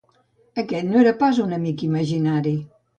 [0.61, 2.61] Aquell no era pas un amic imaginari.